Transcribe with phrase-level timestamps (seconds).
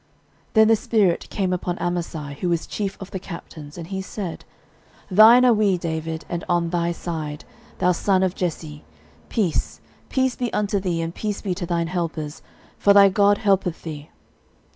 [0.01, 0.09] 13:012:018
[0.53, 4.45] Then the spirit came upon Amasai, who was chief of the captains, and he said,
[5.11, 7.45] Thine are we, David, and on thy side,
[7.77, 8.83] thou son of Jesse:
[9.29, 9.79] peace,
[10.09, 12.41] peace be unto thee, and peace be to thine helpers;
[12.79, 14.09] for thy God helpeth thee.